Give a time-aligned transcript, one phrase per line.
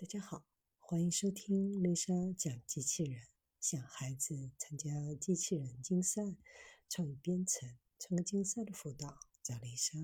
[0.00, 0.44] 大家好，
[0.78, 3.20] 欢迎收听丽莎讲机器人。
[3.58, 4.88] 想孩子参加
[5.20, 6.36] 机器人竞赛、
[6.88, 9.98] 创意编程、创客竞赛的辅导，找丽莎。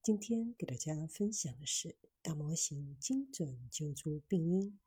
[0.00, 4.78] 今天给大家分享的是大模型精准救助病因。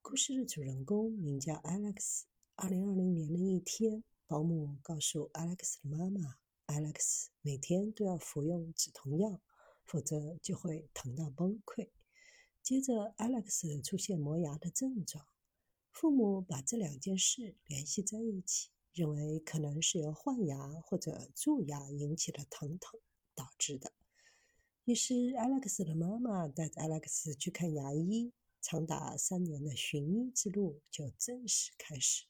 [0.00, 2.22] 故事的主人公名叫 Alex。
[2.54, 6.36] 二零二零年的一天，保姆告诉 Alex 的妈妈
[6.68, 9.42] ，Alex 每天都要服用止痛药，
[9.84, 11.90] 否则就会疼到崩溃。
[12.62, 15.26] 接着，Alex 出现磨牙的症状。
[15.90, 23.00] 父母把这两件事联系在一起，认为可能是由换牙或者蛀牙引起的疼痛
[23.34, 23.92] 导致的。
[24.84, 32.26] 于是，Alex 的妈妈带着 Alex 去看牙医，长达三年的寻医之路就正式开始。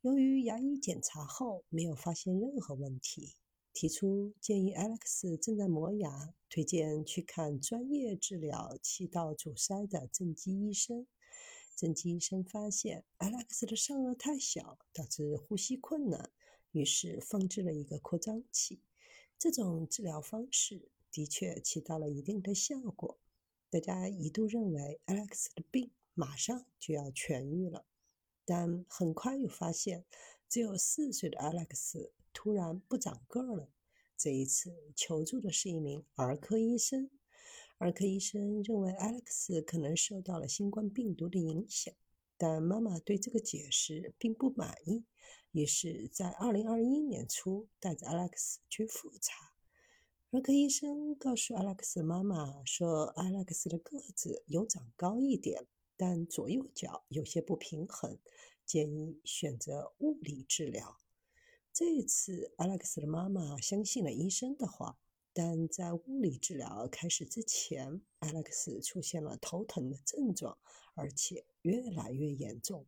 [0.00, 3.34] 由于牙医检查后没有发现任何问题。
[3.74, 11.06] 提出建议，Alex 正在磨牙，推荐去看专业治疗气道阻塞的正畸医生。
[11.74, 16.30] 正畸医生发现 Alex 的上颚太小，导致呼吸困难，
[16.70, 18.80] 于是放置了一个扩张器。
[19.36, 23.18] 这种治疗方式的确起到了一定的效果。
[23.70, 27.84] 大家一度认为 Alex 的病马上就要痊愈了，
[28.44, 30.04] 但很快又发现，
[30.48, 32.10] 只有四岁的 Alex。
[32.36, 33.70] 突然不长个了。
[34.16, 37.08] 这一次求助的是一名儿科医生。
[37.78, 41.94] 儿科医生认为 Alex 可能受到了新冠病毒的影响，
[42.36, 45.04] 但妈妈对这个解释并不满意。
[45.52, 49.52] 于是，在2021年初带着 Alex 去复查。
[50.32, 58.18] 儿科医生告诉 Alex 妈妈说，Alex 的个子有长高一点，但左右脚有些不平衡，
[58.64, 60.98] 建议选择物理治疗。
[61.72, 64.98] 这次，Alex 的妈妈相信了医生的话，
[65.32, 70.56] 但在物理治疗开始之前，Alex 出现了头疼的症状，
[70.94, 72.86] 而且越来越严重。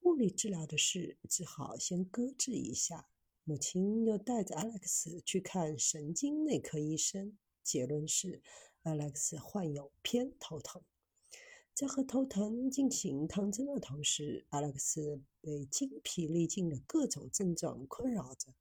[0.00, 3.08] 物理治疗的事只好先搁置一下。
[3.44, 8.42] 母亲又带着 Alex 去看神经内科医生，结论是
[8.82, 10.82] Alex 患有偏头疼。
[11.76, 18.54] 在和头疼进行抗争的同时，Alex 被精疲力尽的各种症状困扰着，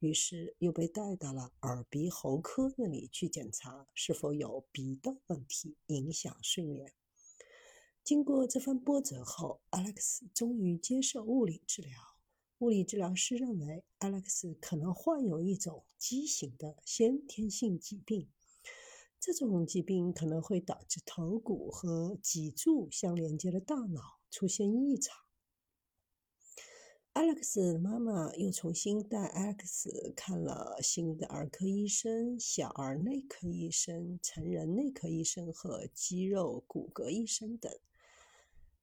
[0.00, 6.92] 于是又被带到了耳鼻喉科那里去检查是否有鼻窦问题影响睡眠。
[8.04, 11.92] 经过这番波折后，Alex 终于接受物理治疗。
[12.58, 18.28] 物理治疗师认为 Alex 可能患有一种畸形的先天性疾病。
[19.20, 25.16] 这种疾病可能会导致头骨和脊柱相连接的大脑出现异常。
[27.14, 37.72] Alex 妈妈又重新带 Alex 看了新的儿科医生、小儿内科医生、成人内科医生和肌肉骨骼医生等。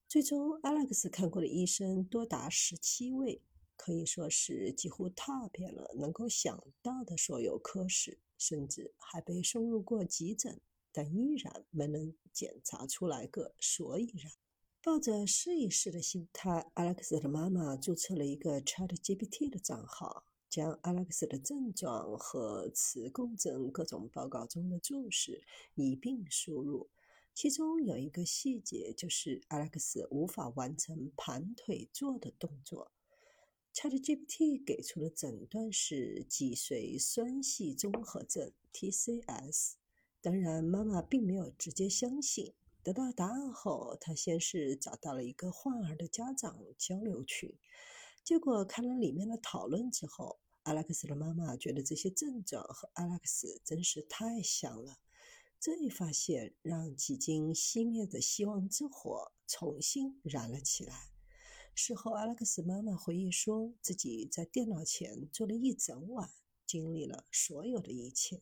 [0.10, 3.42] 最终，Alex 看过的医生多达十七位，
[3.78, 8.20] 可以说是几乎踏遍了能够想到的所有科室。
[8.38, 10.60] 甚至还被送入过急诊，
[10.92, 14.32] 但依然没能检查出来个所以然。
[14.82, 26.90] 抱着试一试的心态，Alex 的妈妈注册了一个 ChatGPT 的账号，将 Alex 的症状和磁共振各种报告中的注释一并输入。
[27.34, 32.92] 其中有一个细节，就是 Alex 无法完成盘腿坐的动作。
[33.76, 39.74] ChatGPT 给出的诊断是脊髓栓系综合症 （TCS）。
[40.22, 42.54] 当然，妈妈并没有直接相信。
[42.82, 47.54] 得到答案后，她先是找到了一个患儿的家长交流群，
[48.24, 55.00] 结果看了里面的讨论之后，Alex 的妈妈觉得这些症状和 Alex 真是太像了。
[55.60, 61.15] 这一发现让几经熄灭的希望之火重新燃了起来。
[61.78, 66.32] 事后，Alex 妈妈回忆说，自己在电脑前坐了一整晚，
[66.66, 68.42] 经历了所有的一切。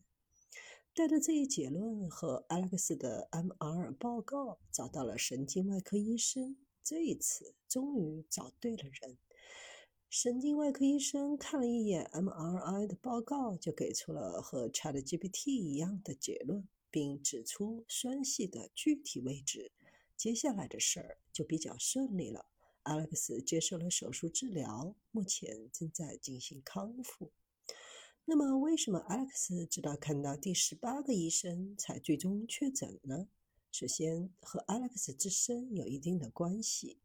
[0.94, 6.56] 带着这一结论和 Alex 的 MR 报告，找到了神经外科医生。
[6.84, 9.18] 这一次，终于找对了人。
[10.12, 19.72] 神经外科医生看了一眼 MRI 的报告，就给出了和 ChatGPT 一样的结论，并指出栓系的具体位置。
[20.16, 22.46] 接下来的事儿就比较顺利了。
[22.84, 27.32] Alex 接受了手术治疗，目前正在进行康复。
[28.26, 33.28] 那么，为什么 Alex 直到看到第十八个医生才最终确诊呢？
[33.72, 37.00] 首先，和 Alex 自身有一定的关系。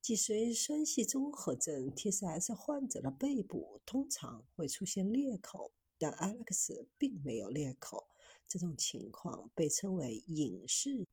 [0.00, 8.08] 脊髓栓系综合症 （TCS） 患者的背部通常会出现裂口，但 Alex 并没有裂口。
[8.46, 11.06] 这种情况被称为隐式。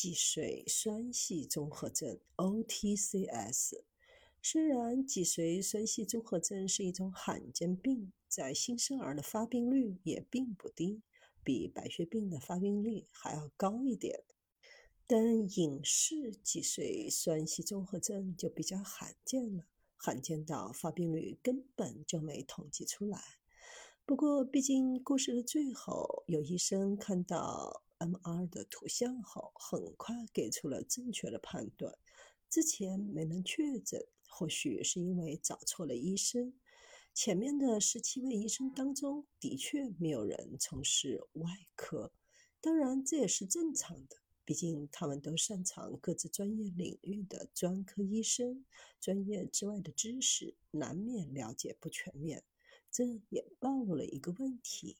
[0.00, 3.82] 脊髓栓系综合症 （OTCS）。
[4.40, 11.02] 虽然脊髓栓系综合症是一种罕见病，在新生儿的发病率也并不低，
[11.44, 14.24] 比白血病的发病率还要高一点。
[15.06, 15.22] 但
[15.58, 19.66] 隐式脊髓栓系综合症就比较罕见了，
[19.98, 23.20] 罕见到发病率根本就没统计出来。
[24.06, 31.96] 不过，毕竟故事的最后，有医生看到 MR 的图像后，很快给出了正确的判断。
[32.48, 34.04] 之前没能确诊。
[34.32, 36.54] 或许是因为找错了医生。
[37.12, 42.12] 前面的十七位医生当中，的确没有人从事外科。
[42.60, 48.64] 当然，这也是正常的，毕竟他们都擅长各自专业领域的专科医生，
[49.00, 52.44] 专业之外的知识难免了解不全面。
[52.90, 54.96] 这也暴露了一个问题。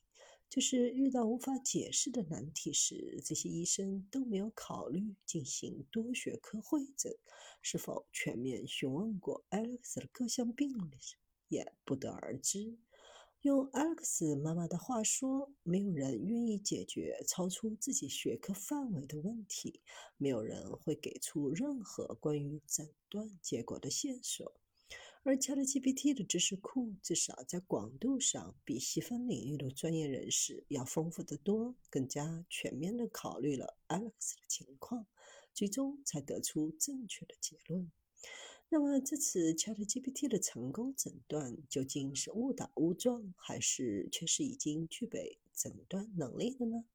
[0.51, 7.15] 就是遇到无法解释的难题时，这些医生都没有考虑进行多学科会诊，
[7.61, 10.97] 是否全面询问过 Alex 的各项病历，
[11.47, 12.77] 也不得而知。
[13.43, 19.79] 用 Alex 妈妈的话说，没有人愿意解决超出自己学科范围的问题，
[20.17, 24.60] 没有人会给出任何关于诊断结果的线索。
[25.23, 35.05] 而 ChatGPT 的知识库至少在广度上比细分领域的专业人士要丰富得多，更加全面地考虑了 Alex 的情况，
[35.53, 37.91] 最终才得出正确的结论。
[38.69, 46.85] 那么，这次 ChatGPT 的成功诊断究竟是误打误撞，还是确实已经具备诊断能力的呢？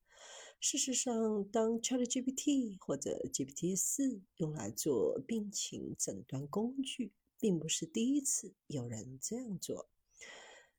[0.58, 9.88] 事实上，当 ChatGPT 或者 GPT-4 用来做病情诊断工具，并不是第一次有人这样做。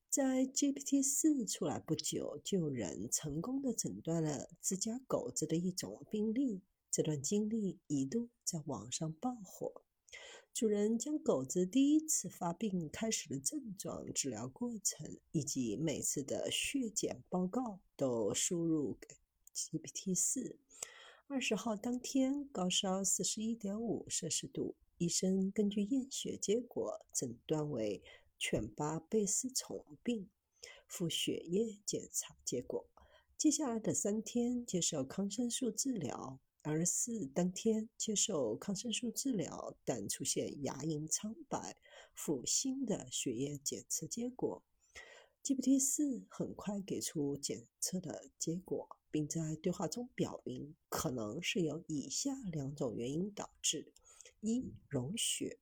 [0.10, 6.62] 在 GPT 四出来不久，就有人成功的诊断了自家狗子的一种病例。
[6.90, 9.84] 这段经历一度在网上爆火。
[10.54, 19.08] 主人将狗子第一次发病开始的症状、治疗过程以及每次的血检报告都输入给
[19.54, 20.58] GPT 四。
[21.28, 24.76] 二十号当天，高烧四十一点五摄氏度。
[25.00, 28.02] 医生根据验血结果诊断为
[28.40, 30.28] 犬巴贝斯虫病，
[30.88, 32.90] 附血液检查结果。
[33.38, 41.78] 接下来的三天接受抗生素治疗，二十四当天接受抗生素治疗，但出现牙龈苍白，
[42.16, 44.64] 附新的血液检测结果。
[45.44, 53.94] GPT 四很快给出检测的结果，并在对话中表明，可能是由以下两种原因导致。
[54.48, 55.60] 一溶血，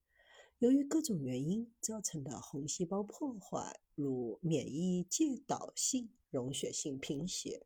[0.60, 7.66] 由于各种原因造成的红细胞破坏，如免疫介导性溶血性贫血、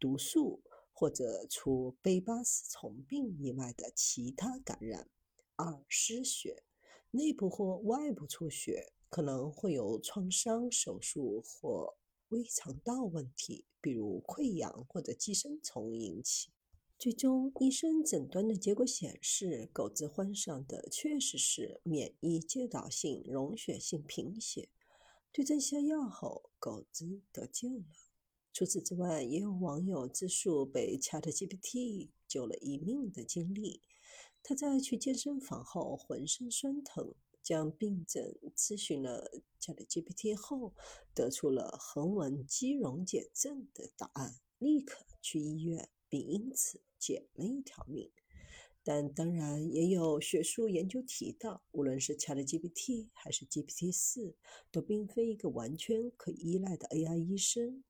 [0.00, 5.08] 毒素或者除贝巴斯虫病以外的其他感染。
[5.54, 6.64] 二失血，
[7.12, 11.96] 内部或外部出血，可能会有创伤、手术或
[12.30, 16.50] 胃肠道问题，比如溃疡或者寄生虫引起。
[17.00, 24.68] 最终，医生诊断的结果显示，狗子患上的确实是免疫介导性溶血性贫血。
[25.32, 27.86] 对症下药后，狗子得救了。
[28.52, 33.80] 除此之外，也有网友自述被 ChatGPT 救了一命的经历。
[34.42, 40.74] 他在去健身房后浑身酸疼，将病症咨询了 ChatGPT 后，
[41.14, 46.82] 得出了横纹肌溶解症的答案，立刻去医院，并因此。
[47.00, 48.10] 捡了一条命，
[48.84, 54.34] 但当然也有学术研究提到，无论是 ChatGPT 还是 GPT-4，
[54.70, 57.82] 都并非一个完全可依赖的 AI 医生。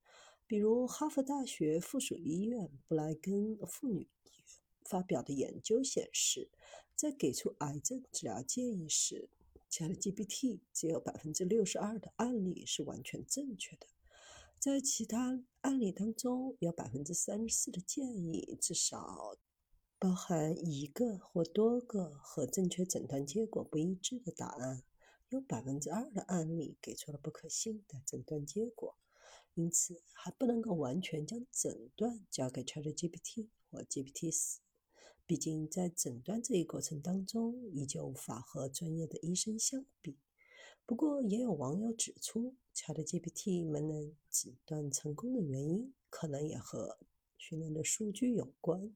[0.46, 4.44] 比如，哈佛大学附属医院布莱根妇女医院
[4.84, 6.48] 发表的研究显示，
[6.96, 9.28] 在给出癌症治疗建议时
[9.70, 13.86] ，ChatGPT 只有百分之六十二的案例是完全正确的。
[14.60, 19.38] 在其他案例当中，有百分之三十四的建议至少
[19.98, 24.82] 包含一个或多个和正确诊断结果不一致的答案，
[25.30, 28.98] 有百分之二的案例给出了不可信的诊断结果，
[29.54, 34.56] 因此还不能够完全将诊断交给 ChatGPT 或 GPT-4，
[35.24, 40.18] 毕竟在诊断这一过程当中，依旧无法和专业的医生相比。
[40.90, 46.98] 不过，也有网友指出，ChatGPT 没能诊断成功的原因，可能也和
[47.38, 48.92] 训练的数据有关。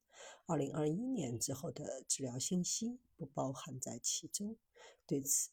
[0.47, 4.57] 二零二一年之后的治疗信息不包含在其中。
[5.07, 5.51] 对此，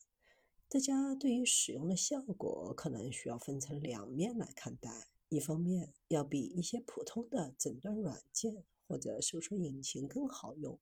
[0.67, 4.89] 大家对于使用的效果可能需要分成两面来看待：
[5.29, 8.63] 一方面，要比一些普通的诊断软件。
[8.87, 10.77] 或者搜索引擎更好用，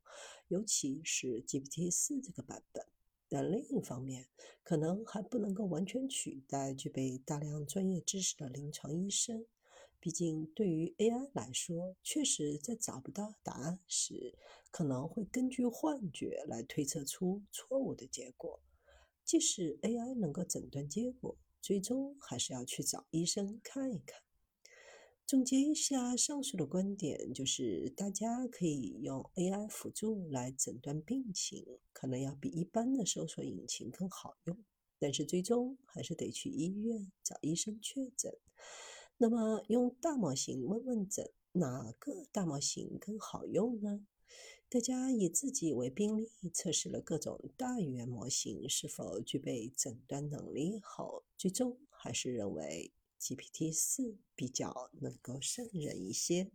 [0.48, 2.84] 尤其是 GPT 四这个版本。
[3.30, 4.28] 但另一方面，
[4.64, 9.46] 可能还不能够完全取代具备大量专业知识的临床医生。
[10.00, 14.34] 毕竟，对于 AI 来说，确实在找不到答案时，
[14.72, 18.62] 可能会根据幻觉来推测出错误的结果。
[19.26, 24.22] 即使 AI 能够诊断结果，最终还是要去找医生看一看。
[25.30, 34.58] 总结一下上述的观点，就是大家可以用 AI 辅助来诊断病情，可能要比一般的搜索引擎更好用，
[34.98, 38.36] 但是最终还是得去医院找医生确诊。
[39.18, 44.08] 那么用大模型问问诊，哪个大模型更好用呢？
[44.68, 52.92] 大家以自己为病例，测试了各种大语言模型是否具备诊断能力后，最终还是认为。
[53.20, 56.50] GPT 四比较能够胜任一些。